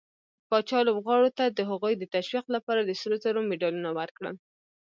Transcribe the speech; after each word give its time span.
پاچا 0.49 0.79
لوبغارو 0.87 1.29
ته 1.37 1.45
د 1.47 1.59
هغوي 1.69 1.93
د 1.97 2.03
تشويق 2.15 2.45
لپاره 2.55 2.81
د 2.83 2.91
سروزرو 3.01 3.47
مډالونه 3.49 3.89
ورکړل. 3.99 4.35